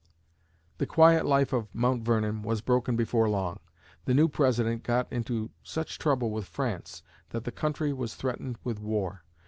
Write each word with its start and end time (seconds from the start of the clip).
The 0.79 0.87
quiet 0.87 1.27
life 1.27 1.53
of 1.53 1.67
Mount 1.75 2.01
Vernon 2.03 2.41
was 2.41 2.61
broken 2.61 2.95
before 2.95 3.29
long. 3.29 3.59
The 4.05 4.15
new 4.15 4.27
President 4.27 4.81
got 4.81 5.05
into 5.13 5.51
such 5.61 5.99
trouble 5.99 6.31
with 6.31 6.45
France 6.47 7.03
that 7.29 7.43
the 7.43 7.51
country 7.51 7.93
was 7.93 8.15
threatened 8.15 8.57
with 8.63 8.79
war. 8.79 9.21